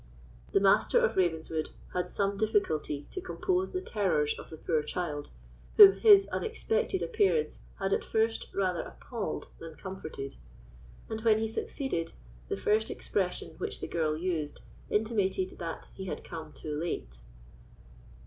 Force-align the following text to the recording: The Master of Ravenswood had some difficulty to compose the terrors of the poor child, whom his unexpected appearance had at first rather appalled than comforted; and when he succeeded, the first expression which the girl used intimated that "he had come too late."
The 0.51 0.59
Master 0.59 0.99
of 0.99 1.15
Ravenswood 1.15 1.69
had 1.93 2.09
some 2.09 2.35
difficulty 2.35 3.05
to 3.11 3.21
compose 3.21 3.71
the 3.71 3.83
terrors 3.83 4.33
of 4.39 4.49
the 4.49 4.57
poor 4.57 4.81
child, 4.81 5.29
whom 5.77 5.99
his 5.99 6.25
unexpected 6.29 7.03
appearance 7.03 7.59
had 7.77 7.93
at 7.93 8.03
first 8.03 8.47
rather 8.55 8.81
appalled 8.81 9.49
than 9.59 9.75
comforted; 9.75 10.37
and 11.07 11.21
when 11.21 11.37
he 11.37 11.47
succeeded, 11.47 12.13
the 12.49 12.57
first 12.57 12.89
expression 12.89 13.49
which 13.59 13.79
the 13.79 13.87
girl 13.87 14.17
used 14.17 14.61
intimated 14.89 15.59
that 15.59 15.91
"he 15.93 16.05
had 16.05 16.23
come 16.23 16.51
too 16.51 16.75
late." 16.75 17.19